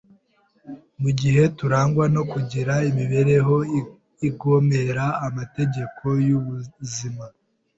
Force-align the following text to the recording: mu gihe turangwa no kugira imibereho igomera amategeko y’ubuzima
mu 1.01 1.09
gihe 1.19 1.43
turangwa 1.57 2.05
no 2.15 2.23
kugira 2.31 2.73
imibereho 2.89 3.55
igomera 4.27 5.05
amategeko 5.27 6.05
y’ubuzima 6.27 7.25